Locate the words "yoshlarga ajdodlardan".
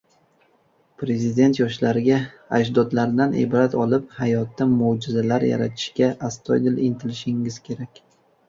1.61-3.37